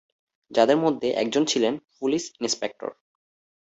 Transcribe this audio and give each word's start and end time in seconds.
যাদের 0.51 0.77
মধ্যে 0.77 1.07
একজন 1.13 1.43
ছিলেন 1.45 1.73
পুলিশ 1.99 2.23
ইনস্পেক্টর। 2.39 2.89